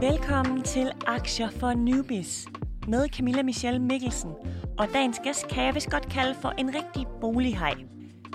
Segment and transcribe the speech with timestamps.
[0.00, 2.46] Velkommen til Aktier for Newbies
[2.88, 4.30] med Camilla Michelle Mikkelsen.
[4.78, 7.74] Og dagens gæst kan jeg vist godt kalde for en rigtig bolighej.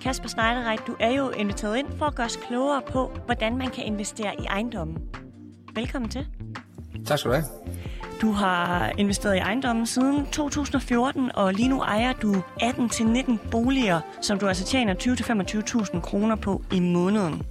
[0.02, 3.70] Kasper Schneiderreit, du er jo inviteret ind for at gøre os klogere på, hvordan man
[3.70, 4.98] kan investere i ejendommen.
[5.76, 6.28] Velkommen til.
[7.06, 7.46] Tak skal du have.
[8.22, 14.40] Du har investeret i ejendommen siden 2014, og lige nu ejer du 18-19 boliger, som
[14.40, 14.94] du altså tjener
[15.94, 17.44] 20-25.000 kroner på i måneden.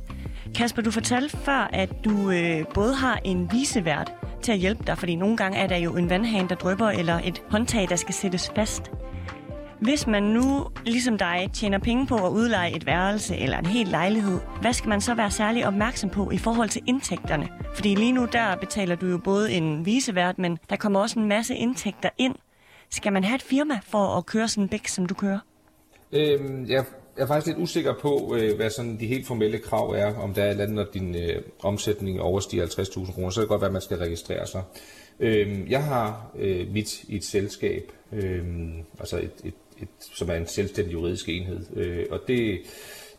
[0.54, 4.98] Kasper, du fortalte før, at du øh, både har en visevært til at hjælpe dig,
[4.98, 8.14] fordi nogle gange er der jo en vandhane, der drypper, eller et håndtag, der skal
[8.14, 8.90] sættes fast.
[9.80, 13.88] Hvis man nu, ligesom dig, tjener penge på at udleje et værelse eller en hel
[13.88, 17.48] lejlighed, hvad skal man så være særlig opmærksom på i forhold til indtægterne?
[17.74, 21.28] Fordi lige nu der betaler du jo både en visevært, men der kommer også en
[21.28, 22.34] masse indtægter ind.
[22.90, 25.38] Skal man have et firma for at køre sådan en bæk, som du kører?
[26.12, 26.66] Øhm,
[27.20, 30.34] jeg er faktisk lidt usikker på, øh, hvad sådan de helt formelle krav er, om
[30.34, 33.60] der er et andet, når din øh, omsætning overstiger 50.000 kroner, så er det godt
[33.60, 34.62] være, at man skal registrere sig.
[35.20, 38.44] Øh, jeg har øh, mit i et selskab, øh,
[38.98, 42.60] altså et, et, et, som er en selvstændig juridisk enhed, øh, og det,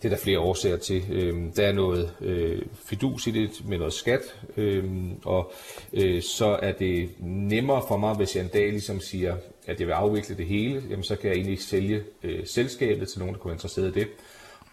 [0.02, 1.04] det er der flere årsager til.
[1.12, 4.84] Øh, der er noget øh, fidus i det med noget skat, øh,
[5.24, 5.52] og
[5.94, 9.36] øh, så er det nemmere for mig, hvis jeg en dag ligesom siger,
[9.67, 13.20] at jeg vil afvikle det hele, jamen så kan jeg egentlig sælge øh, selskabet til
[13.20, 14.08] nogen, der kunne være interesseret i det,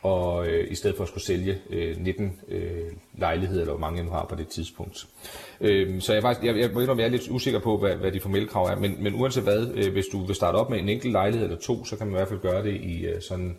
[0.02, 3.96] og øh, i stedet for at skulle sælge øh, 19 øh, lejligheder, eller hvor mange
[3.96, 5.06] jeg nu har på det tidspunkt.
[5.60, 8.20] Øh, så jeg, faktisk, jeg, jeg, jeg, jeg er lidt usikker på, hvad, hvad de
[8.20, 10.88] formelle krav er, men, men uanset hvad, øh, hvis du vil starte op med en
[10.88, 13.56] enkelt lejlighed eller to, så kan man i hvert fald gøre det i øh, sådan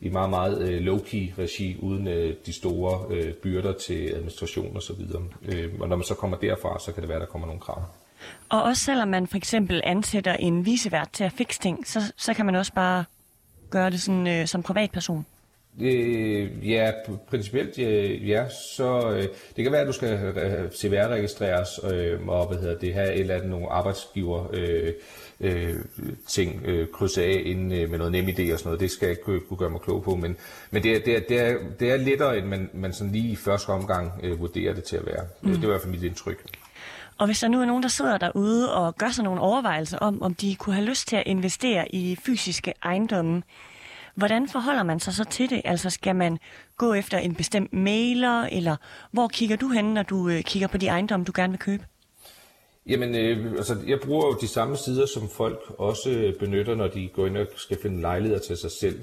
[0.00, 4.82] i meget, meget øh, low-key regi, uden øh, de store øh, byrder til administration og
[4.82, 5.22] så videre.
[5.48, 7.60] Øh, og når man så kommer derfra, så kan det være, at der kommer nogle
[7.60, 7.82] krav.
[8.48, 12.34] Og også selvom man for eksempel ansætter en visevært til at fikse ting, så, så
[12.34, 13.04] kan man også bare
[13.70, 15.26] gøre det sådan, øh, som privatperson.
[15.80, 16.90] Øh, ja,
[17.28, 19.22] principielt øh, ja, så øh,
[19.56, 23.20] det kan være, at du skal øh, CVR-registreres øh, og hvad hedder det, have et
[23.20, 24.92] eller andet nogle arbejdsgiver øh,
[25.40, 25.74] øh,
[26.28, 28.80] ting øh, krydse af inden øh, med noget nem idé og sådan noget.
[28.80, 30.36] Det skal jeg ikke kunne gøre mig klog på, men,
[30.70, 33.32] men det, er, det, er, det, er, det er lettere, end man, man sådan lige
[33.32, 35.24] i første omgang øh, vurderer det til at være.
[35.42, 35.50] Mm.
[35.50, 36.44] Det er i hvert fald mit indtryk.
[37.20, 40.22] Og hvis der nu er nogen, der sidder derude og gør sig nogle overvejelser om,
[40.22, 43.42] om de kunne have lyst til at investere i fysiske ejendomme,
[44.14, 45.62] hvordan forholder man sig så til det?
[45.64, 46.38] Altså skal man
[46.76, 48.76] gå efter en bestemt mailer, eller
[49.12, 51.84] hvor kigger du hen, når du øh, kigger på de ejendomme, du gerne vil købe?
[52.86, 57.08] Jamen, øh, altså, jeg bruger jo de samme sider, som folk også benytter, når de
[57.08, 59.00] går ind og skal finde lejligheder til sig selv.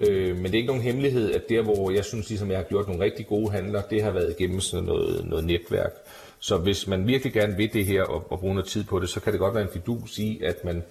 [0.00, 2.64] Øh, men det er ikke nogen hemmelighed, at der, hvor jeg synes, ligesom jeg har
[2.64, 5.92] gjort nogle rigtig gode handler, det har været igennem sådan noget, noget netværk.
[6.40, 9.08] Så hvis man virkelig gerne vil det her og, og bruge noget tid på det,
[9.08, 10.82] så kan det godt være en fidus i, at man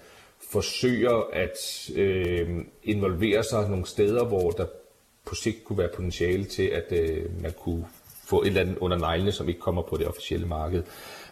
[0.52, 2.48] forsøger at øh,
[2.82, 4.66] involvere sig nogle steder, hvor der
[5.24, 7.86] på sigt kunne være potentiale til, at øh, man kunne
[8.24, 10.82] få et eller andet under neglene, som ikke kommer på det officielle marked.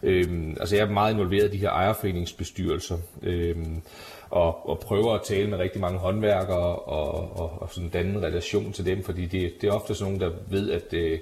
[0.03, 3.83] Øhm, altså jeg er meget involveret i de her ejerforeningsbestyrelser, øhm,
[4.31, 8.23] og, og prøver at tale med rigtig mange håndværkere og, og, og sådan danne en
[8.23, 11.19] relation til dem, fordi det, det er ofte sådan nogen, der ved, at, øh,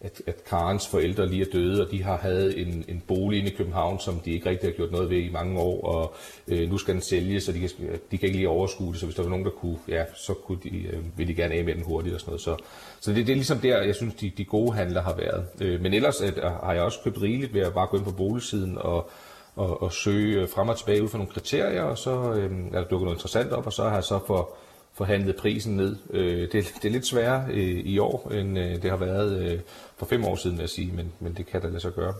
[0.00, 3.50] at, at Karens forældre lige er døde, og de har haft en, en bolig inde
[3.50, 6.14] i København, som de ikke rigtig har gjort noget ved i mange år, og
[6.48, 7.70] øh, nu skal den sælges, så de kan,
[8.10, 10.34] de kan ikke lige overskue det, så hvis der var nogen, der kunne, ja, så
[10.34, 12.40] kunne de, øh, ville de gerne af med den hurtigt og sådan noget.
[12.40, 12.56] Så,
[13.00, 15.46] så det, det er ligesom der, jeg synes, de, de gode handler har været.
[15.60, 18.04] Øh, men ellers at, øh, har jeg også købt rigeligt ved at bare gå ind
[18.04, 19.10] på boligsiden og,
[19.56, 22.80] og, og søge øh, frem og tilbage ud fra nogle kriterier, og så øh, er
[22.80, 24.56] der dukket noget interessant op, og så har jeg så for
[24.98, 25.96] forhandlet prisen ned.
[26.10, 29.60] Øh, det, det er lidt sværere øh, i år, end øh, det har været øh,
[29.98, 32.14] for fem år siden, vil jeg sige, men, men det kan der lade sig gøre.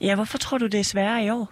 [0.00, 1.48] Ja, hvorfor tror du, det er sværere i år?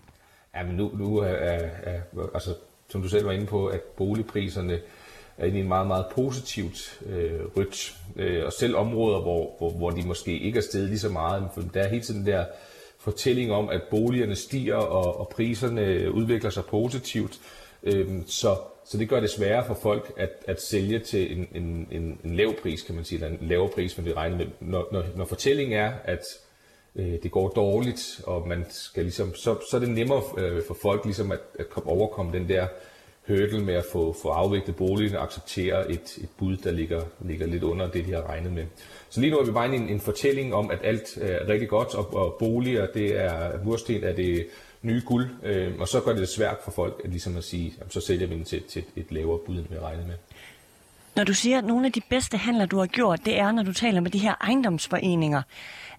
[0.54, 2.00] Ja, men nu, nu er, er, er,
[2.34, 2.54] altså,
[2.88, 4.78] som du selv var inde på, at boligpriserne
[5.38, 7.96] er inde i en meget, meget positivt øh, rødt.
[8.16, 11.48] Øh, og selv områder, hvor, hvor, hvor de måske ikke er steget lige så meget,
[11.56, 12.44] men der er hele tiden der
[12.98, 17.38] fortælling om, at boligerne stiger, og, og priserne udvikler sig positivt.
[17.82, 18.56] Øh, så
[18.88, 22.36] så det gør det sværere for folk at, at sælge til en, en, en, en
[22.36, 24.46] lav pris, kan man sige, eller en lavere pris, man vi regner med.
[24.60, 26.22] Når, når, når fortællingen er, at
[26.96, 30.76] øh, det går dårligt, og man skal ligesom, så, så er det nemmere øh, for
[30.82, 32.66] folk ligesom at, at komme, overkomme den der
[33.28, 37.46] hurdle med at få, få afviklet boligen og acceptere et, et bud, der ligger, ligger
[37.46, 38.64] lidt under det, de har regnet med.
[39.10, 41.48] Så lige nu er vi bare i en, en fortælling om, at alt øh, er
[41.48, 44.46] rigtig godt, og, og boliger, det er mursten, er det
[44.82, 47.74] nye guld, øh, og så gør det det svært for folk at, ligesom at sige,
[47.78, 50.14] jamen, så sælger vi den til, til et lavere bud, end vi regnet med.
[51.16, 53.62] Når du siger, at nogle af de bedste handler, du har gjort, det er, når
[53.62, 55.42] du taler med de her ejendomsforeninger.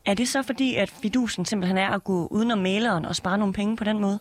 [0.05, 3.53] Er det så fordi, at fidusen simpelthen er at gå udenom maleren og spare nogle
[3.53, 4.19] penge på den måde?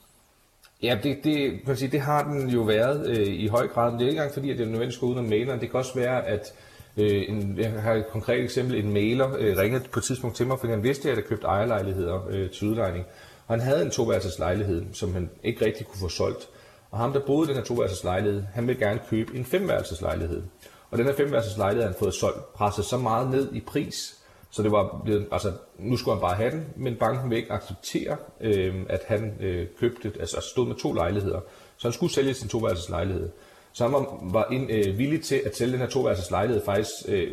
[0.82, 4.00] Ja, det, det, kan sige, det har den jo været øh, i høj grad, men
[4.00, 5.60] det er ikke engang fordi, at det er nødvendigt at gå om maleren.
[5.60, 6.54] Det kan også være, at
[6.96, 10.46] øh, en, jeg har et konkret eksempel, en mailer øh, ringede på et tidspunkt til
[10.46, 13.04] mig, fordi han vidste, at jeg havde købt ejerlejligheder øh, til udlejning.
[13.46, 16.48] Og han havde en toværelses lejlighed, som han ikke rigtig kunne få solgt.
[16.90, 20.00] Og ham, der boede i den her toværelses lejlighed, han ville gerne købe en femværelses
[20.00, 20.42] lejlighed.
[20.90, 24.17] Og den her femværelses lejlighed, han fået solgt, presset så meget ned i pris,
[24.50, 27.52] så det var blevet, altså, nu skulle han bare have den, men banken vil ikke
[27.52, 31.40] acceptere, øh, at han øh, købte, altså, altså stod med to lejligheder.
[31.76, 33.30] Så han skulle sælge sin toværelses lejlighed.
[33.72, 36.90] Så han var, var ind, øh, villig til at sælge den her toværelses lejlighed faktisk,
[37.08, 37.28] øh,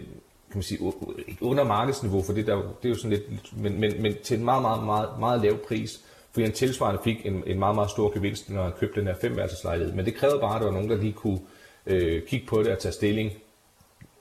[0.52, 0.80] kan man sige,
[1.42, 4.46] under markedsniveau, for det, der, det er jo sådan lidt, men, men, men til en
[4.46, 6.02] meget, meget, meget, meget lav pris,
[6.32, 9.16] fordi han tilsvarende fik en, en meget, meget stor gevinst, når han købte den her
[9.22, 9.94] femværelses lejlighed.
[9.94, 11.40] Men det krævede bare, at der var nogen, der lige kunne
[11.86, 13.32] øh, kigge på det og tage stilling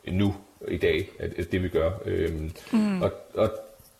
[0.06, 0.34] nu
[0.68, 1.90] i dag, at, det vi gør.
[2.04, 3.02] Øhm, mm.
[3.02, 3.50] Og, og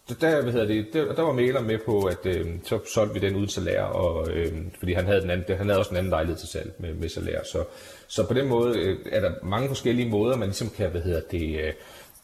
[0.09, 3.27] der, hvad hedder det, der, der var Mæler med på, at øh, så solgte vi
[3.27, 5.97] den ud til salær, og, øh, fordi han havde, den anden, han havde også en
[5.97, 7.43] anden lejlighed til salg med, med salær.
[7.53, 7.65] Så,
[8.09, 11.21] så på den måde øh, er der mange forskellige måder, man ligesom kan hvad hedder
[11.31, 11.73] det, øh,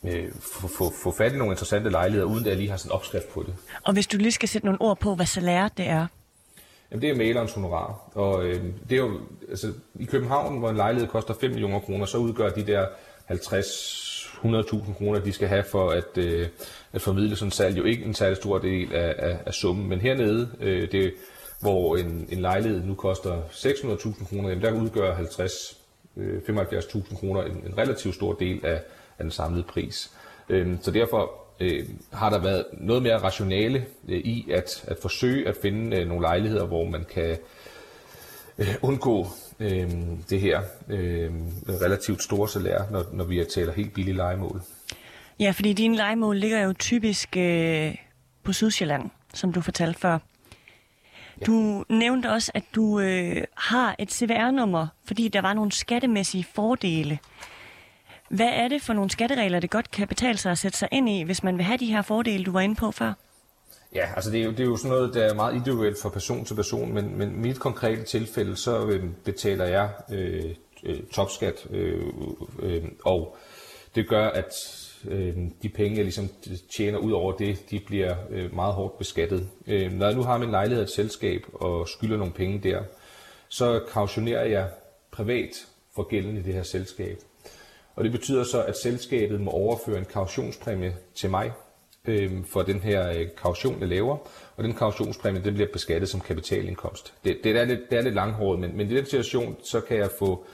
[0.04, 2.88] øh få, få, få fat i nogle interessante lejligheder, uden at jeg lige har sådan
[2.88, 3.54] en opskrift på det.
[3.84, 6.06] Og hvis du lige skal sætte nogle ord på, hvad salær det er?
[6.90, 8.10] Jamen, det er malerens honorar.
[8.14, 12.06] Og øh, det er jo, altså, i København, hvor en lejlighed koster 5 millioner kroner,
[12.06, 12.86] så udgør de der
[13.24, 14.09] 50
[14.44, 16.48] 100.000 kroner, de skal have for at, øh,
[16.92, 19.88] at formidle sådan salg, jo ikke en særlig stor del af, af, af summen.
[19.88, 21.14] Men hernede, øh, det,
[21.60, 25.78] hvor en, en lejlighed nu koster 600.000 kroner, jamen der udgør 50
[26.16, 28.82] øh, 75.000 kroner en, en relativt stor del af,
[29.18, 30.10] af den samlede pris.
[30.48, 35.48] Øh, så derfor øh, har der været noget mere rationale øh, i at, at forsøge
[35.48, 37.38] at finde øh, nogle lejligheder, hvor man kan
[38.60, 39.26] øh, undgå
[39.60, 39.90] øh,
[40.30, 41.30] det her øh,
[41.68, 44.62] relativt store salær, når, når vi taler helt billige legemål.
[45.40, 47.94] Ja, fordi dine legemål ligger jo typisk øh,
[48.42, 50.18] på Sydsjælland, som du fortalte før.
[51.40, 51.44] Ja.
[51.46, 57.18] Du nævnte også, at du øh, har et CVR-nummer, fordi der var nogle skattemæssige fordele.
[58.28, 61.08] Hvad er det for nogle skatteregler, det godt kan betale sig at sætte sig ind
[61.08, 63.12] i, hvis man vil have de her fordele, du var inde på før?
[63.94, 66.08] Ja, altså det er, jo, det er jo sådan noget, der er meget individuelt fra
[66.08, 70.54] person til person, men, men mit konkrete tilfælde, så øh, betaler jeg øh,
[70.84, 72.06] øh, topskat, øh,
[72.62, 73.36] øh, og
[73.94, 74.52] det gør, at
[75.08, 76.28] øh, de penge, jeg ligesom
[76.76, 79.48] tjener ud over det, de bliver øh, meget hårdt beskattet.
[79.66, 82.82] Øh, når jeg nu har min lejlighed et selskab og skylder nogle penge der,
[83.48, 84.68] så kautionerer jeg
[85.10, 87.18] privat for gælden i det her selskab.
[87.96, 91.52] Og det betyder så, at selskabet må overføre en kautionspræmie til mig,
[92.04, 94.16] øh, for den her øh, kaution, jeg laver,
[94.56, 97.14] og den kautionspræmie, den bliver beskattet som kapitalindkomst.
[97.24, 99.96] Det, det, er, lidt, det er lidt langhåret, men, men i den situation, så kan
[99.96, 100.44] jeg få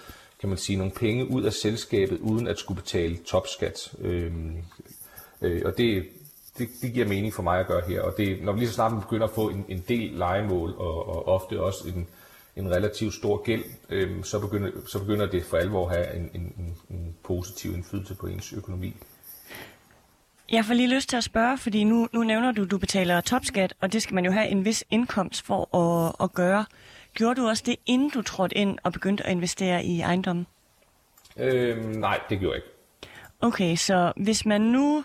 [0.40, 3.94] kan man sige, nogle penge ud af selskabet, uden at skulle betale topskat.
[4.00, 4.32] Øh,
[5.42, 6.08] øh, og det,
[6.58, 8.02] det, det giver mening for mig at gøre her.
[8.02, 11.08] Og det, når vi lige så snart begynder at få en, en del legemål, og,
[11.08, 12.08] og ofte også en,
[12.56, 16.30] en relativt stor gæld, øh, så, begynder, så begynder det for alvor at have en,
[16.34, 18.96] en, en positiv indflydelse på ens økonomi.
[20.52, 23.20] Jeg får lige lyst til at spørge, fordi nu, nu nævner du, at du betaler
[23.20, 26.64] topskat, og det skal man jo have en vis indkomst for at, at gøre.
[27.14, 30.46] Gjorde du også det, inden du trådte ind og begyndte at investere i ejendommen?
[31.36, 32.68] Øhm, nej, det gjorde jeg ikke.
[33.40, 35.04] Okay, så hvis man nu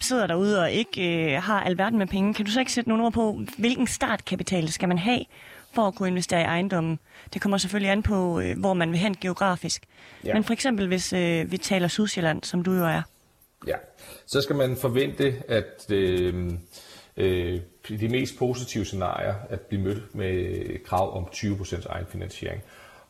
[0.00, 3.04] sidder derude og ikke øh, har alverden med penge, kan du så ikke sætte nogle
[3.04, 5.24] ord på, hvilken startkapital skal man have
[5.72, 6.98] for at kunne investere i ejendommen?
[7.34, 9.82] Det kommer selvfølgelig an på, øh, hvor man vil hen geografisk.
[10.24, 10.34] Ja.
[10.34, 13.02] Men for eksempel, hvis øh, vi taler Sydsjælland, som du jo er.
[13.66, 13.76] Ja,
[14.26, 16.50] så skal man forvente, at øh,
[17.16, 22.62] øh, de mest positive scenarier at blive mødt med krav om 20% egenfinansiering.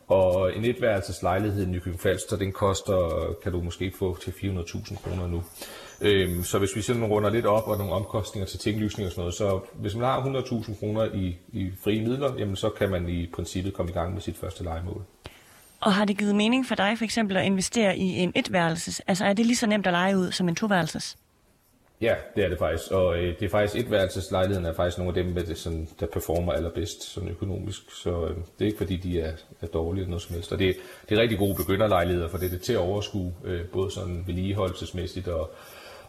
[0.08, 5.02] Og en etværelses lejlighed i Nykøbing Falster, den koster, kan du måske få til 400.000
[5.02, 5.42] kroner nu.
[6.00, 9.20] Øhm, så hvis vi sådan runder lidt op og nogle omkostninger til tinglysning og sådan
[9.20, 13.08] noget, så hvis man har 100.000 kroner i, i frie midler, jamen så kan man
[13.08, 15.02] i princippet komme i gang med sit første legemål.
[15.82, 19.00] Og har det givet mening for dig for eksempel at investere i en etværelses?
[19.06, 21.16] Altså er det lige så nemt at lege ud som en toværelses?
[22.00, 22.90] Ja, det er det faktisk.
[22.90, 26.52] Og øh, det er faktisk etværelseslejligheden er faktisk nogle af dem, der, sådan, der performer
[26.52, 27.82] allerbedst sådan økonomisk.
[28.02, 30.52] Så øh, det er ikke fordi, de er, er dårlige eller noget som helst.
[30.52, 30.76] Og det,
[31.08, 34.24] det er rigtig gode begynderlejligheder, for det er det til at overskue, øh, både sådan
[34.26, 35.50] vedligeholdelsesmæssigt og,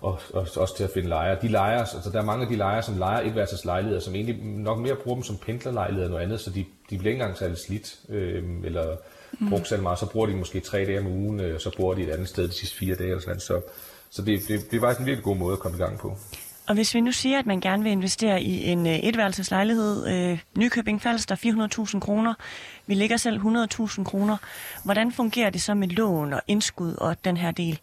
[0.02, 1.42] og, og også til at finde lejere.
[1.42, 4.80] De lejer, altså der er mange af de lejere, som lejer etværelseslejligheder, som egentlig nok
[4.80, 7.58] mere bruger dem som pendlerlejligheder end noget andet, så de, de bliver ikke engang særlig
[7.58, 8.96] slidt, øh, eller
[9.40, 9.50] mm.
[9.50, 12.04] brugt særlig meget, så bruger de måske tre dage om ugen, og så bruger de
[12.04, 13.10] et andet sted de sidste fire dage.
[13.10, 13.40] Eller sådan.
[13.40, 13.62] Så,
[14.10, 16.18] så det, det, det er faktisk en virkelig god måde at komme i gang på.
[16.68, 20.40] Og hvis vi nu siger, at man gerne vil investere i en uh, etværelseslejlighed, øh,
[20.58, 21.36] Nykøbing Falster,
[21.94, 22.34] 400.000 kroner,
[22.88, 24.38] vi ligger selv 100.000 kroner,
[24.84, 27.80] hvordan fungerer det så med lån og indskud og den her del?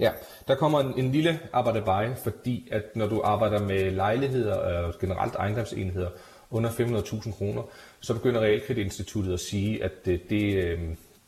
[0.00, 0.10] Ja,
[0.48, 5.34] der kommer en, en lille arbejde fordi at når du arbejder med lejligheder og generelt
[5.34, 6.08] ejendomsenheder
[6.54, 7.62] under 500.000 kroner,
[8.00, 10.80] så begynder Realkreditinstituttet at sige, at det, det, øh,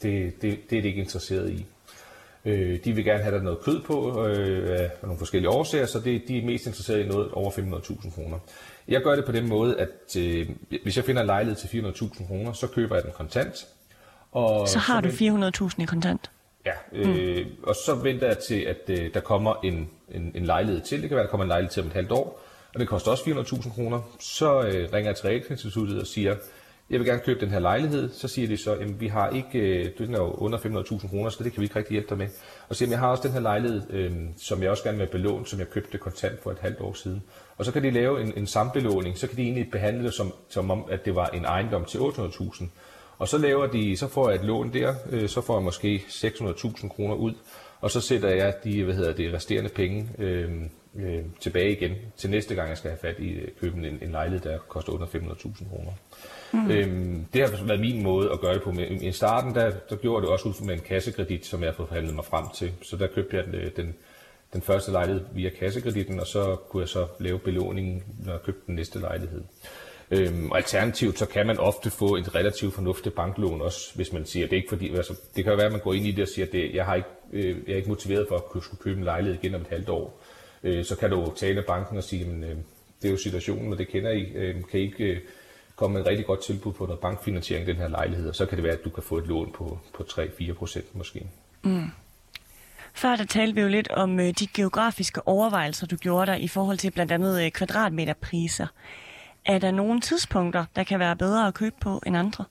[0.03, 1.67] det, det, det er det ikke interesseret i.
[2.45, 6.01] Øh, de vil gerne have der noget kød på øh, af nogle forskellige årsager, så
[6.01, 8.39] det, de er mest interesserede i noget over 500.000 kroner.
[8.89, 10.49] Jeg gør det på den måde, at øh,
[10.83, 13.67] hvis jeg finder en lejlighed til 400.000 kroner, så køber jeg den kontant.
[14.33, 15.09] Og så har så
[15.61, 16.31] du 400.000 i kontant?
[16.67, 17.53] Ja, øh, mm.
[17.63, 21.01] og så venter jeg til, at øh, der kommer en, en, en lejlighed til.
[21.01, 22.41] Det kan være, der kommer en lejlighed til om et halvt år,
[22.77, 24.01] og det koster også 400.000 kroner.
[24.21, 26.37] Så øh, ringer jeg til realkreditinstituttet og siger,
[26.91, 28.13] jeg vil gerne købe den her lejlighed.
[28.13, 31.31] Så siger de så, at vi har ikke, øh, den er jo under 500.000 kroner,
[31.31, 32.27] så det kan vi ikke rigtig hjælpe dig med.
[32.69, 35.07] Og så siger jeg har også den her lejlighed, øh, som jeg også gerne vil
[35.07, 37.23] belåne, som jeg købte kontant for et halvt år siden.
[37.57, 40.33] Og så kan de lave en, en sambelåning, så kan de egentlig behandle det som,
[40.49, 42.65] som om, at det var en ejendom til 800.000.
[43.19, 46.05] Og så laver de, så får jeg et lån der, øh, så får jeg måske
[46.09, 47.35] 600.000 kroner ud,
[47.81, 50.51] og så sætter jeg de, hvad hedder det, resterende penge øh,
[50.99, 54.11] øh, tilbage igen til næste gang, jeg skal have fat i øh, køben en, en
[54.11, 55.93] lejlighed, der koster under 500.000 kroner.
[56.53, 56.71] Mm.
[56.71, 58.73] Øhm, det har været min måde at gøre det på.
[58.73, 61.75] Men I starten, der, der gjorde det også ud med en kassekredit, som jeg har
[61.75, 62.73] fået forhandlet mig frem til.
[62.83, 63.95] Så der købte jeg den, øh, den,
[64.53, 68.63] den første lejlighed via kassekreditten, og så kunne jeg så lave belåningen, når jeg købte
[68.67, 69.43] den næste lejlighed.
[70.11, 74.27] Øhm, og alternativt, så kan man ofte få et relativt fornuftigt banklån også, hvis man
[74.27, 76.11] siger, det er ikke fordi, altså, det kan jo være, at man går ind i
[76.11, 78.45] det og siger, at det, jeg, har ikke, øh, jeg er ikke motiveret for at
[78.45, 80.21] kunne skulle købe en lejlighed igen om et halvt år.
[80.67, 82.57] Øh, så kan du tale med banken og sige, at øh,
[83.03, 84.23] det er jo situationen, og det kender I.
[84.23, 85.21] Øh, kan I ikke øh,
[85.77, 88.47] komme med et rigtig godt tilbud på noget bankfinansiering i den her lejlighed, og så
[88.47, 91.27] kan det være, at du kan få et lån på, på 3-4 procent måske.
[91.63, 91.91] Mm.
[92.95, 96.49] Før der talte vi jo lidt om øh, de geografiske overvejelser, du gjorde dig i
[96.49, 98.67] forhold til blandt andet øh, kvadratmeterpriser.
[99.45, 102.45] Er der nogle tidspunkter, der kan være bedre at købe på end andre?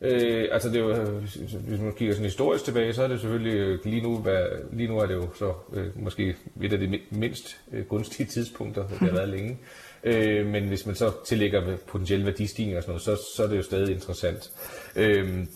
[0.00, 1.20] Øh, altså det er jo,
[1.68, 4.88] hvis man kigger sådan historisk tilbage, så er det selvfølgelig øh, lige nu, hvad, lige
[4.88, 8.98] nu er det jo så øh, måske et af de mindst øh, gunstige tidspunkter, det
[8.98, 9.58] har været længe.
[10.04, 13.56] Øh, men hvis man så tillægger potentielle værdistigninger og sådan noget, så, så er det
[13.56, 14.50] jo stadig interessant.
[14.96, 15.46] Øh,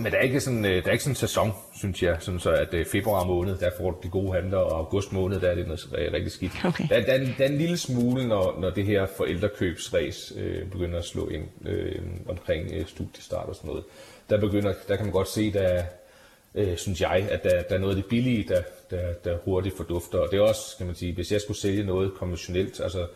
[0.00, 2.40] men der er ikke sådan, øh, der er ikke sådan en sæson, synes jeg, sådan
[2.40, 5.48] så at øh, februar måned, der får du de gode handler, og august måned, der
[5.48, 6.52] er det noget rigtig skidt.
[6.64, 6.84] Okay.
[6.88, 10.98] Der, der, er, der er en lille smule, når, når det her forældrekøbsræs øh, begynder
[10.98, 13.84] at slå ind øh, omkring øh, studiestart og sådan noget.
[14.30, 15.82] Der, begynder, der kan man godt se, der
[16.54, 19.76] øh, synes jeg, at der, der er noget af det billige, der, der, der hurtigt
[19.76, 20.18] fordufter.
[20.18, 23.06] Og det er også, kan man sige, hvis jeg skulle sælge noget konventionelt, altså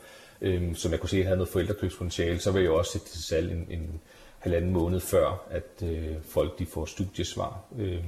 [0.41, 3.53] øh, som jeg kunne se havde noget forældrekøbspotentiale, så vil jeg også sætte til salg
[3.53, 4.00] en, en
[4.45, 7.61] halvanden måned før, at øh, folk de får studiesvar.
[7.79, 8.03] Øh, jeg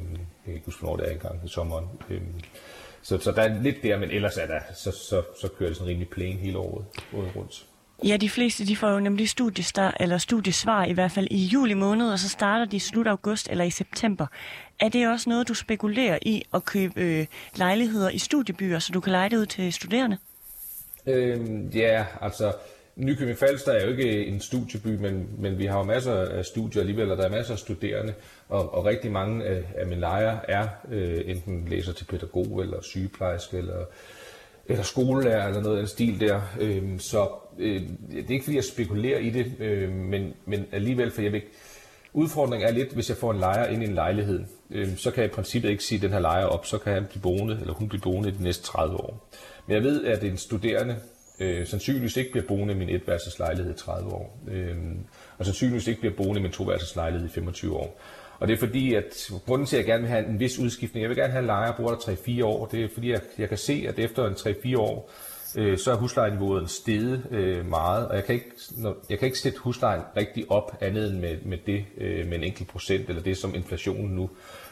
[0.45, 1.87] kan ikke huske, hvornår det er engang i sommeren.
[2.11, 2.21] Øh,
[3.03, 5.77] så, så der er lidt der, men ellers er der, så, så, så kører det
[5.77, 6.85] sådan rimelig plain hele året,
[7.17, 7.67] året rundt.
[8.05, 11.75] Ja, de fleste de får jo nemlig studiestart, eller studiesvar i hvert fald i juli
[11.75, 14.27] måned, og så starter de i slut august eller i september.
[14.81, 17.27] Er det også noget, du spekulerer i at købe øh,
[17.57, 20.19] lejligheder i studiebyer, så du kan lege det ud til studerende?
[21.07, 22.53] Øhm, ja, altså
[22.97, 26.81] Nykøbing Falster er jo ikke en studieby, men, men vi har jo masser af studier
[26.81, 28.15] alligevel, og der er masser af studerende,
[28.49, 32.83] og, og rigtig mange af, af mine lejere er øh, enten læser til pædagog, eller
[32.83, 33.85] sygeplejerske, eller,
[34.67, 36.41] eller skolelærer, eller noget af den stil der.
[36.61, 41.11] Øh, så øh, det er ikke fordi, jeg spekulerer i det, øh, men, men alligevel,
[41.11, 41.43] for jeg vil
[42.13, 45.23] Udfordringen er lidt, hvis jeg får en lejer ind i en lejlighed, øh, så kan
[45.23, 47.75] jeg i princippet ikke sige den her lejer op, så kan han blive boende, eller
[47.75, 49.29] hun blive boende i de næste 30 år.
[49.67, 50.97] Men jeg ved, at en studerende
[51.41, 54.77] øh, sandsynligvis ikke bliver boende i min etværelseslejlighed i 30 år, øh,
[55.39, 58.01] og sandsynligvis ikke bliver boende i min toværelseslejlighed i 25 år.
[58.39, 61.03] Og det er fordi, at grunden til, at jeg gerne vil have en vis udskiftning,
[61.03, 63.21] jeg vil gerne have en lejer, der bor der 3-4 år, det er fordi, jeg,
[63.39, 65.11] jeg kan se, at efter en 3-4 år,
[65.57, 69.39] øh, så er huslejeniveauet steget øh, meget, og jeg kan, ikke, når, jeg kan ikke
[69.39, 73.23] sætte huslejen rigtig op andet end med, med det øh, med en enkelt procent, eller
[73.23, 74.31] det som inflationen nu,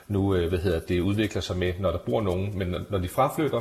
[0.08, 2.58] nu øh, hvad hedder det, udvikler sig med, når der bor nogen.
[2.58, 3.60] Men når, når de fraflytter,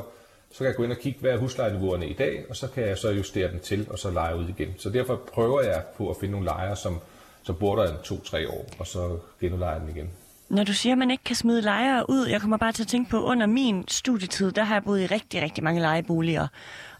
[0.53, 2.87] så kan jeg gå ind og kigge, hvad er huslejeniveauerne i dag, og så kan
[2.87, 4.73] jeg så justere den til, og så lege ud igen.
[4.77, 6.99] Så derfor prøver jeg på at finde nogle lejere, som,
[7.43, 10.09] som bor der en to-tre år, og så genudlejer den igen.
[10.49, 12.87] Når du siger, at man ikke kan smide lejere ud, jeg kommer bare til at
[12.87, 16.47] tænke på, under min studietid, der har jeg boet i rigtig, rigtig mange lejeboliger.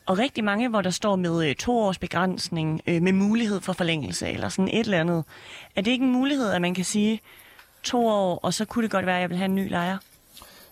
[0.06, 3.74] Og rigtig mange, hvor der står med øh, to års begrænsning, øh, med mulighed for
[3.74, 5.24] forlængelse, eller sådan et eller andet.
[5.76, 7.22] Er det ikke en mulighed, at man kan sige
[7.84, 9.98] to år, og så kunne det godt være, at jeg vil have en ny lejer?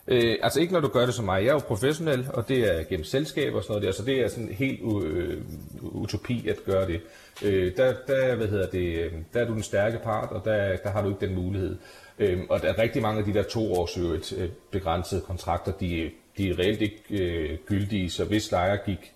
[0.08, 1.42] Øh, altså ikke når du gør det som mig.
[1.42, 4.22] Jeg er jo professionel, og det er gennem selskab og sådan noget der, så det
[4.22, 5.42] er sådan helt øh,
[5.82, 7.02] utopi at gøre det.
[7.44, 10.78] Øh, der, der, hvad hedder det, øh, der er du den stærke part, og der,
[10.78, 11.78] der har du ikke den mulighed.
[12.20, 13.98] Øh, og der er rigtig mange af de der to års
[14.38, 19.12] øh, begrænsede kontrakter, de, de er reelt ikke øh, gyldige, så hvis lejer gik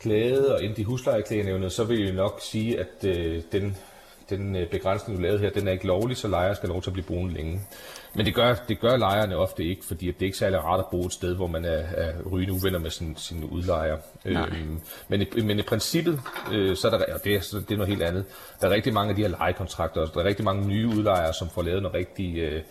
[0.00, 3.76] klagede og endte i huslejeklagenævnet, så vil jeg nok sige, at øh, den,
[4.30, 6.90] den øh, begrænsning, du lavede her, den er ikke lovlig, så lejere skal lov til
[6.90, 7.60] at blive boende længe.
[8.14, 10.86] Men det gør, det gør lejerne ofte ikke, fordi det er ikke særlig rart at
[10.90, 13.96] bo et sted, hvor man er, er rygende uvenner med sin, sin udlejer.
[14.24, 16.20] Øhm, men, i, men i princippet,
[16.52, 18.24] øh, så er der, ja, det, er, det er noget helt andet.
[18.60, 21.34] Der er rigtig mange af de her lejekontrakter, og der er rigtig mange nye udlejere,
[21.34, 22.38] som får lavet noget rigtig...
[22.38, 22.62] Øh,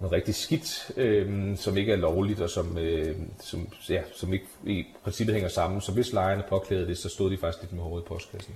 [0.00, 4.46] noget rigtig skidt, øh, som ikke er lovligt, og som, øh, som, ja, som ikke
[4.66, 5.80] i princippet hænger sammen.
[5.80, 8.54] Så hvis lejerne påklædede det, så stod de faktisk lidt med hovedet i postkassen.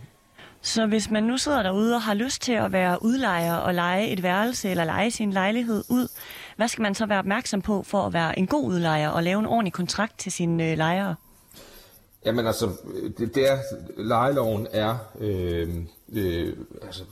[0.63, 4.09] Så hvis man nu sidder derude og har lyst til at være udlejer og lege
[4.09, 6.09] et værelse eller lege sin lejlighed ud,
[6.57, 9.39] hvad skal man så være opmærksom på for at være en god udlejer og lave
[9.39, 11.15] en ordentlig kontrakt til sine øh, lejere?
[12.25, 12.69] Jamen altså,
[13.19, 13.59] det, det er,
[13.97, 15.77] lejeloven er, øh,
[16.13, 17.03] øh, altså,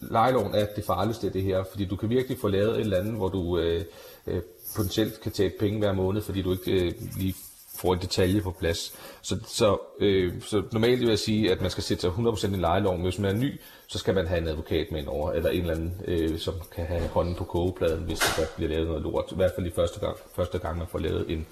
[0.00, 2.98] lejeloven er det farligste af det her, fordi du kan virkelig få lavet et eller
[2.98, 3.84] andet, hvor du øh,
[4.26, 4.42] øh,
[4.76, 7.34] potentielt kan tage penge hver måned, fordi du ikke øh, lige
[7.76, 8.92] får en detalje på plads.
[9.22, 12.60] Så, så, øh, så normalt vil jeg sige, at man skal sætte sig 100% i
[12.60, 13.02] lejeloven.
[13.02, 15.74] Hvis man er ny, så skal man have en advokat med over, eller en eller
[15.74, 19.24] anden, øh, som kan have hånden på kogepladen, hvis der bliver lavet noget lort.
[19.32, 21.46] I hvert fald i første gang, første gang man får lavet en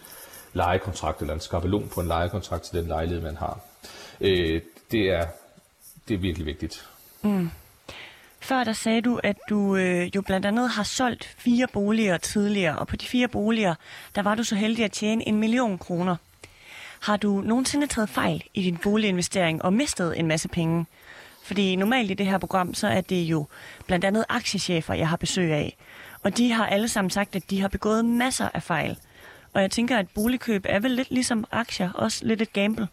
[0.52, 3.60] lejekontrakt, eller en skabelon på en lejekontrakt til den lejlighed, man har.
[4.20, 4.60] Øh,
[4.90, 5.26] det, er,
[6.08, 6.86] det er virkelig vigtigt.
[7.22, 7.50] Mm.
[8.42, 12.78] Før der sagde du, at du øh, jo blandt andet har solgt fire boliger tidligere,
[12.78, 13.74] og på de fire boliger,
[14.14, 16.16] der var du så heldig at tjene en million kroner.
[17.00, 20.86] Har du nogensinde taget fejl i din boliginvestering og mistet en masse penge?
[21.44, 23.46] Fordi normalt i det her program, så er det jo
[23.86, 25.76] blandt andet aktiechefer, jeg har besøg af.
[26.22, 28.96] Og de har alle sammen sagt, at de har begået masser af fejl.
[29.52, 32.88] Og jeg tænker, at boligkøb er vel lidt ligesom aktier, også lidt et gamble.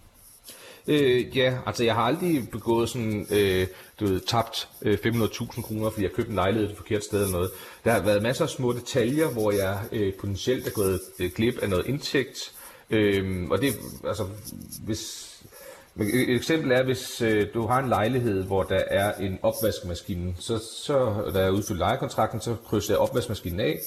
[0.87, 3.67] Øh, ja, altså jeg har aldrig begået sådan, øh,
[3.99, 7.31] du ved, tabt øh, 500.000 kroner, fordi jeg købte en lejlighed et forkert sted eller
[7.31, 7.51] noget.
[7.85, 11.57] Der har været masser af små detaljer, hvor jeg øh, potentielt er gået øh, glip
[11.61, 12.51] af noget indtægt.
[12.89, 13.73] Øh, og det,
[14.07, 14.25] altså,
[14.85, 15.29] hvis,
[15.95, 20.59] et eksempel er, hvis øh, du har en lejlighed, hvor der er en opvaskemaskine, så,
[20.85, 23.79] så da jeg udfyldte lejekontrakten, så krydsede jeg opvaskemaskinen af,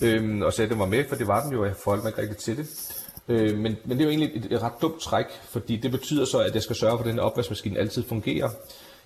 [0.00, 2.10] øh, og satte mig den var med, for det var den jo, jeg forholdt mig
[2.10, 2.91] ikke rigtig til det.
[3.28, 6.24] Øh, men, men det er jo egentlig et, et ret dumt træk, fordi det betyder
[6.24, 8.48] så, at jeg skal sørge for, at den her opvaskemaskine altid fungerer.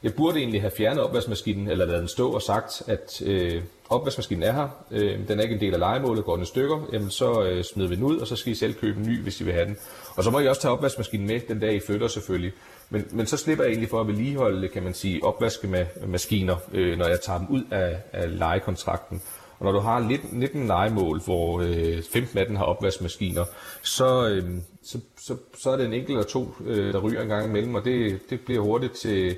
[0.03, 4.43] Jeg burde egentlig have fjernet opvaskemaskinen, eller lavet den stå og sagt, at øh, opvaskemaskinen
[4.43, 7.11] er her, øh, den er ikke en del af legemålet, går den i stykker, jamen
[7.11, 9.41] så øh, smider vi den ud, og så skal I selv købe en ny, hvis
[9.41, 9.77] I vil have den.
[10.17, 12.53] Og så må I også tage opvaskemaskinen med den dag, I flytter selvfølgelig.
[12.91, 17.07] Men, men så slipper jeg egentlig for at vedligeholde, kan man sige, opvaskemaskiner, øh, når
[17.07, 19.23] jeg tager dem ud af, af lejekontrakten.
[19.59, 19.99] Og når du har
[20.33, 23.45] 19 legemål, hvor øh, 15 af dem har opvaskemaskiner,
[23.83, 24.51] så, øh,
[24.83, 27.75] så, så, så er det en enkelt eller to, øh, der ryger en gang imellem,
[27.75, 29.37] og det, det bliver hurtigt til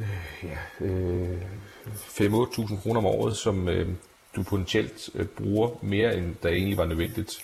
[0.00, 0.08] øh,
[0.42, 1.40] ja, øh,
[1.86, 3.88] 5-8.000 kroner om året, som øh,
[4.36, 7.40] du potentielt øh, bruger mere, end der egentlig var nødvendigt.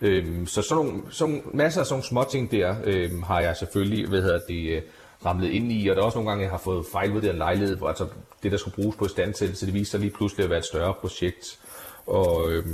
[0.00, 4.08] Øh, så sådan nogle, sådan, masser af sådan små ting der øh, har jeg selvfølgelig,
[4.08, 4.82] hvad hedder det, øh,
[5.26, 7.76] ramlet ind i, og der er også nogle gange, jeg har fået fejlvurderet en lejlighed,
[7.76, 8.06] hvor altså
[8.42, 10.94] det, der skulle bruges på standsættelse, det viser sig lige pludselig at være et større
[11.00, 11.58] projekt.
[12.06, 12.66] Og øh,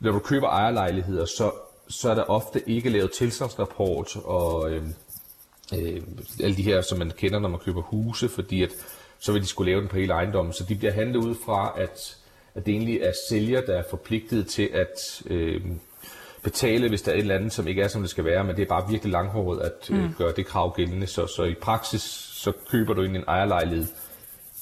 [0.00, 1.52] når du køber ejerlejligheder, så,
[1.88, 4.86] så er der ofte ikke lavet tilstandsrapport og øh,
[5.74, 6.02] øh,
[6.42, 8.70] alle de her, som man kender, når man køber huse, fordi at
[9.18, 10.52] så vil de skulle lave den på hele ejendommen.
[10.52, 12.16] Så de bliver handlet ud fra, at,
[12.54, 15.60] at det egentlig er sælger, der er forpligtet til at øh,
[16.42, 18.56] betale, hvis der er et eller andet, som ikke er, som det skal være, men
[18.56, 20.14] det er bare virkelig langhåret at øh, mm.
[20.18, 21.06] gøre det krav gældende.
[21.06, 22.02] Så, så i praksis,
[22.32, 23.86] så køber du ind en ejerlejlighed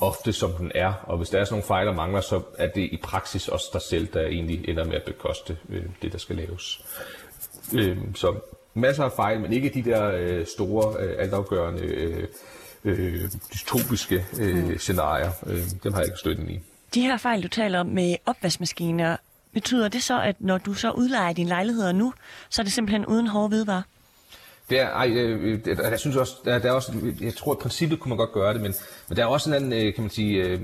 [0.01, 2.67] ofte som den er, og hvis der er sådan nogle fejl og mangler, så er
[2.67, 6.19] det i praksis også dig selv, der egentlig ender med at bekoste øh, det, der
[6.19, 6.85] skal laves.
[7.75, 8.35] Øh, så
[8.75, 12.29] masser af fejl, men ikke de der øh, store, øh, altafgørende, øh,
[12.85, 14.79] øh, dystopiske øh, mm.
[14.79, 15.31] scenarier.
[15.47, 16.61] Øh, dem har jeg ikke støtten i.
[16.95, 19.17] De her fejl, du taler om med opvaskemaskiner,
[19.53, 22.13] betyder det så, at når du så udlejer dine lejligheder nu,
[22.51, 23.83] så er det simpelthen uden hårde hvidevarer?
[24.71, 27.63] Det er, ej, øh, jeg synes også, der, der er også, jeg tror, at i
[27.63, 28.75] princippet kunne man godt gøre det, men,
[29.09, 30.61] men der er også en anden, øh, kan man sige, øh,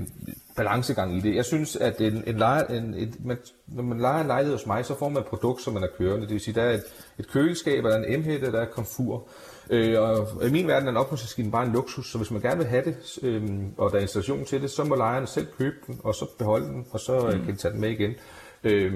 [0.55, 1.35] balancegang i det.
[1.35, 4.65] Jeg synes, at en, en leje, en, et, man, når man leger en lejlighed hos
[4.65, 6.21] mig, så får man et produkt, som man er kørende.
[6.21, 6.83] Det vil sige, der er et,
[7.19, 9.27] et køleskab, der er en emhætte, der er komfur.
[9.69, 12.57] Øh, og i min verden er en opholdsmaskine bare en luksus, så hvis man gerne
[12.57, 13.43] vil have det, øh,
[13.77, 16.65] og der er installation til det, så må lejerne selv købe den, og så beholde
[16.65, 17.45] den, og så mm.
[17.45, 18.15] kan de tage den med igen.
[18.63, 18.93] Øh,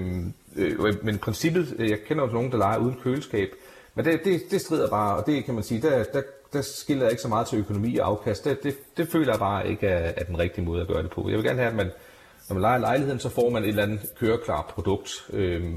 [0.56, 3.48] øh, men princippet, øh, jeg kender også nogen, der leger uden køleskab,
[3.94, 6.22] men det, det, det strider bare, og det kan man sige, der, der,
[6.52, 8.44] der skiller jeg ikke så meget til økonomi og afkast.
[8.44, 11.10] Det, det, det føler jeg bare ikke er, er den rigtige måde at gøre det
[11.10, 11.28] på.
[11.28, 11.90] Jeg vil gerne have, at man,
[12.48, 15.72] når man leger lejligheden, så får man et eller andet køreklart produkt, øh,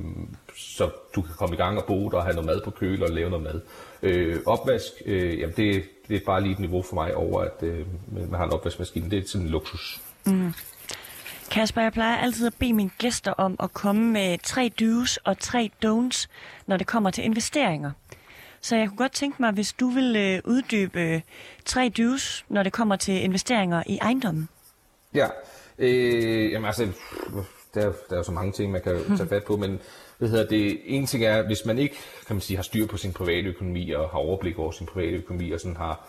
[0.58, 3.04] så du kan komme i gang og bo der og have noget mad på køl
[3.04, 3.62] og lave noget mad.
[4.04, 7.64] Øh, opvask, øh, jamen det, det er bare lige et niveau for mig over, at
[7.64, 9.10] øh, man har en opvaskemaskine.
[9.12, 10.02] Det er sådan en luksus.
[10.26, 10.54] Mm.
[11.52, 15.40] Kasper, jeg plejer altid at bede mine gæster om at komme med tre do's og
[15.40, 16.28] tre don'ts,
[16.68, 17.92] når det kommer til investeringer.
[18.62, 21.22] Så jeg kunne godt tænke mig, hvis du vil øh, uddybe øh,
[21.66, 24.50] tre do's, når det kommer til investeringer i ejendommen.
[25.14, 25.28] Ja,
[25.78, 26.88] øh, jamen altså,
[27.74, 29.80] der, der er jo så mange ting, man kan tage fat på, men
[30.18, 31.96] hvad hedder det, en ting er, hvis man ikke
[32.28, 35.18] kan man sige, har styr på sin private økonomi og har overblik over sin private
[35.18, 36.08] økonomi og sådan har,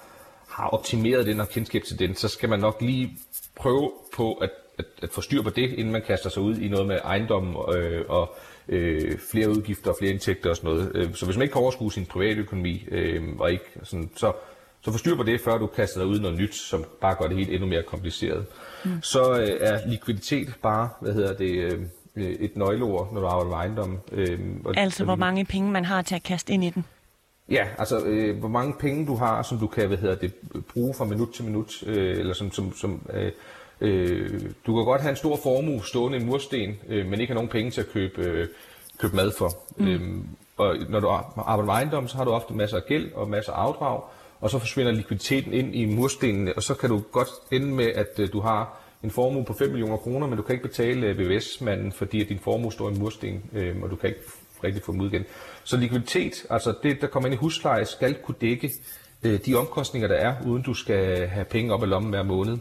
[0.48, 3.18] har optimeret den og kendskab til den, så skal man nok lige
[3.56, 6.68] prøve på at at, at få styr på det, inden man kaster sig ud i
[6.68, 8.36] noget med ejendom øh, og
[8.68, 10.92] øh, flere udgifter og flere indtægter og sådan noget.
[10.94, 14.32] Øh, så hvis man ikke kan overskue sin private økonomi, øh, og ikke sådan, så,
[14.80, 17.16] så få styr på det, før du kaster dig ud i noget nyt, som bare
[17.20, 18.46] gør det helt endnu mere kompliceret.
[18.84, 19.02] Mm.
[19.02, 21.80] Så øh, er likviditet bare, hvad hedder det, øh,
[22.16, 23.98] et nøgleord, når du arbejder med ejendom.
[24.12, 26.84] Øh, og, altså, hvor mange penge man har til at kaste ind i den?
[27.48, 30.34] Ja, altså øh, hvor mange penge du har, som du kan hvad hedder det,
[30.72, 33.32] bruge fra minut til minut, øh, eller som, som, som øh,
[33.80, 37.34] øh, du kan godt have en stor formue stående i mursten, øh, men ikke have
[37.34, 38.48] nogen penge til at købe, øh,
[38.98, 39.52] købe mad for.
[39.76, 39.88] Mm.
[39.88, 43.30] Øhm, og når du arbejder med ejendom, så har du ofte masser af gæld og
[43.30, 44.02] masser af afdrag,
[44.40, 48.18] og så forsvinder likviditeten ind i murstenene, og så kan du godt ende med, at
[48.18, 51.18] øh, du har en formue på 5 millioner kroner, men du kan ikke betale øh,
[51.18, 54.20] VVS-manden, fordi at din formue står i mursten, øh, og du kan ikke
[54.64, 55.24] rigtig få dem ud igen.
[55.64, 58.70] Så likviditet, altså det, der kommer ind i husleje, skal kunne dække
[59.22, 62.58] øh, de omkostninger, der er, uden du skal have penge op i lommen hver måned.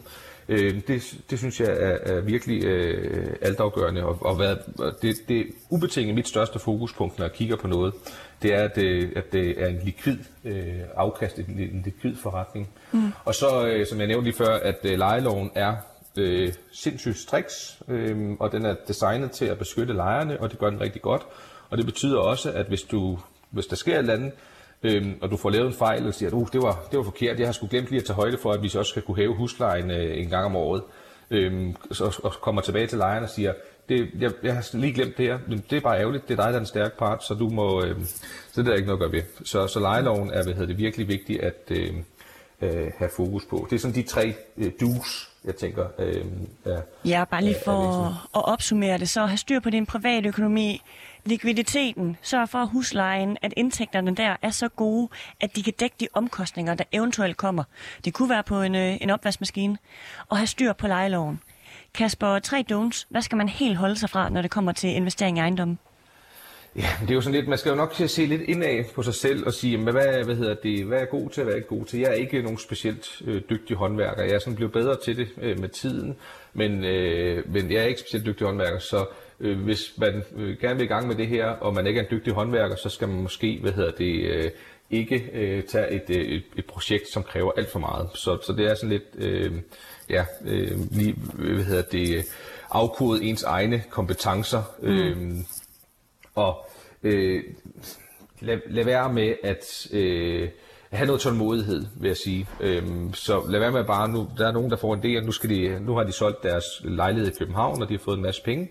[0.50, 4.56] Øh, det, det synes jeg er, er virkelig øh, altafgørende, og, og hvad,
[5.02, 7.94] det, det er ubetinget mit største fokuspunkt, når jeg kigger på noget,
[8.42, 12.70] det er, at det, at det er en likvid øh, afkast, en likvid forretning.
[12.92, 13.12] Mm.
[13.26, 15.76] Og så, øh, som jeg nævnte lige før, at øh, lejeloven er
[16.18, 20.70] øh, sindssygt striks, øh, og den er designet til at beskytte lejerne, og det gør
[20.70, 21.22] den rigtig godt.
[21.70, 24.32] Og det betyder også, at hvis, du, hvis der sker et eller andet,
[24.86, 27.04] øhm, og du får lavet en fejl og siger, at uh, det, var, det var
[27.04, 29.02] forkert, jeg har sgu glemt lige at tage højde for, at vi så også skal
[29.02, 30.82] kunne hæve huslejen øh, en gang om året,
[31.32, 33.54] øhm, så, og kommer tilbage til lejeren og siger,
[33.90, 36.44] det, jeg, jeg har lige glemt det her, men det er bare ærgerligt, det er
[36.44, 37.96] dig, der er en stærk part, så du må, øh,
[38.52, 39.46] så det er der ikke noget at gøre ved.
[39.46, 41.94] Så, så lejeloven er hvad hedder det, virkelig vigtigt at øh,
[42.62, 43.68] øh, have fokus på.
[43.70, 46.26] Det er sådan de tre øh, dus, jeg tænker øh,
[46.66, 50.28] er, Ja, bare lige for er at opsummere det, så have styr på din private
[50.30, 50.82] økonomi,
[51.26, 55.10] likviditeten, sørg for huslejen, at indtægterne der er så gode,
[55.42, 57.64] at de kan dække de omkostninger, der eventuelt kommer.
[58.06, 59.78] Det kunne være på en, øh, en opvaskemaskine.
[60.30, 61.42] Og have styr på lejeloven.
[61.94, 63.06] Kasper, tre don'ts.
[63.10, 65.80] Hvad skal man helt holde sig fra, når det kommer til investering i ejendommen?
[66.76, 69.14] Ja, det er jo sådan lidt, man skal jo nok se lidt indad på sig
[69.14, 69.94] selv og sige, hvad,
[70.26, 72.00] hvad, hedder det, hvad er god til, hvad er ikke god til.
[72.00, 74.24] Jeg er ikke nogen specielt øh, dygtig håndværker.
[74.24, 76.16] Jeg er sådan blevet bedre til det øh, med tiden,
[76.54, 79.06] men, øh, men jeg er ikke specielt dygtig håndværker, så
[79.40, 82.04] øh, hvis man øh, gerne vil i gang med det her, og man ikke er
[82.04, 84.52] en dygtig håndværker, så skal man måske, hvad hedder det, øh,
[84.90, 88.10] ikke øh, tage et, øh, et, et projekt, som kræver alt for meget.
[88.14, 89.52] Så, så det er sådan lidt, øh,
[90.10, 92.26] ja, øh, lige, hvad hedder det,
[92.72, 94.90] afkode ens egne kompetencer, mm.
[94.90, 95.36] øh,
[96.36, 96.66] og
[97.04, 97.44] øh,
[98.40, 100.50] lad, lad være med at øh,
[100.90, 102.48] have noget tålmodighed, vil jeg sige.
[102.60, 105.32] Øhm, så lad være med bare, nu, der er nogen, der får en del, nu,
[105.32, 108.24] skal de, nu har de solgt deres lejlighed i København, og de har fået en
[108.24, 108.70] masse penge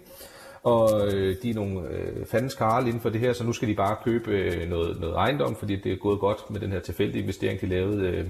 [0.65, 3.69] og øh, de er nogle øh, fandens karl inden for det her, så nu skal
[3.69, 6.81] de bare købe øh, noget, noget ejendom, fordi det er gået godt med den her
[6.81, 8.27] tilfældige investering, de lavede øh,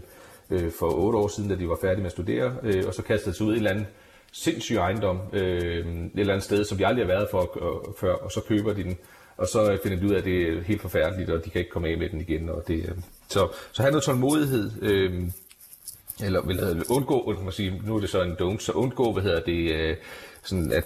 [0.50, 3.02] øh, for otte år siden, da de var færdige med at studere, øh, og så
[3.02, 3.86] kastede de sig ud i et eller andet
[4.32, 8.14] sindssyg ejendom, øh, et eller andet sted, som de aldrig har været for og, før,
[8.14, 8.96] og så køber de den,
[9.36, 11.58] og så øh, finder de ud af, at det er helt forfærdeligt, og de kan
[11.58, 12.48] ikke komme af med den igen.
[12.48, 12.94] Og det, øh,
[13.28, 15.22] så, så have noget tålmodighed, øh,
[16.22, 19.22] eller vil undgå, kan man sige, nu er det så en don't, så undgå, hvad
[19.22, 19.96] hedder det, øh,
[20.42, 20.84] sådan at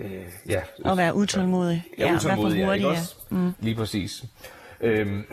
[0.00, 0.10] Øh,
[0.48, 0.60] ja.
[0.84, 1.84] Og være utålmodig.
[1.98, 3.14] Ja, ja utålmodig, ja, ikke også?
[3.30, 3.52] Mm.
[3.60, 4.24] Lige præcis.
[4.80, 5.24] Øhm,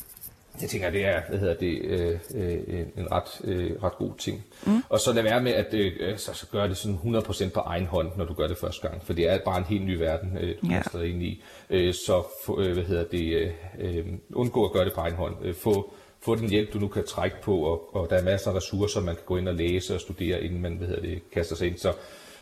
[0.60, 4.44] jeg tænker, det er, hvad hedder det, øh, øh, en ret, øh, ret god ting.
[4.66, 4.82] Mm.
[4.88, 7.86] Og så lad være med at øh, så, så gøre det sådan 100% på egen
[7.86, 9.02] hånd, når du gør det første gang.
[9.04, 11.42] For det er bare en helt ny verden, øh, du kaster ind i.
[11.70, 12.22] Øh, så
[12.58, 15.36] øh, hvad hedder det, øh, øh, undgå at gøre det på egen hånd.
[15.42, 18.50] Øh, få, få den hjælp, du nu kan trække på, og, og der er masser
[18.50, 21.30] af ressourcer, man kan gå ind og læse og studere, inden man hvad hedder det,
[21.32, 21.78] kaster sig ind.
[21.78, 21.92] Så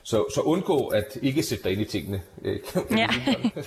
[0.02, 2.22] så, så undgå at ikke sætte dig ind i tingene.
[2.42, 2.58] Øh,
[2.90, 3.08] ja.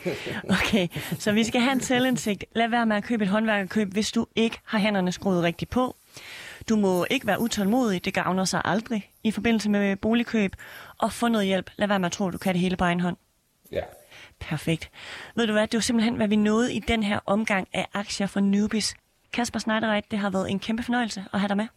[0.59, 0.87] okay,
[1.19, 2.45] så vi skal have en selvindsigt.
[2.55, 5.95] Lad være med at købe et håndværkerkøb, hvis du ikke har hænderne skruet rigtigt på.
[6.69, 10.55] Du må ikke være utålmodig, det gavner sig aldrig i forbindelse med boligkøb.
[10.97, 11.69] Og få noget hjælp.
[11.75, 13.17] Lad være med at tro, at du kan det hele på egen hånd.
[13.71, 13.81] Ja.
[14.39, 14.89] Perfekt.
[15.35, 18.27] Ved du hvad, det var simpelthen, hvad vi nåede i den her omgang af aktier
[18.27, 18.95] for newbies.
[19.33, 21.67] Kasper Schneidereit, det har været en kæmpe fornøjelse at have dig med.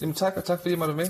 [0.00, 1.06] Jamen tak, og tak fordi jeg måtte med.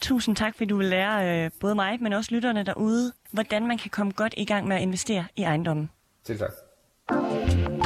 [0.00, 3.78] Tusind tak, fordi du vil lære øh, både mig, men også lytterne derude, hvordan man
[3.78, 5.90] kan komme godt i gang med at investere i ejendommen.
[6.24, 7.77] Selv tak.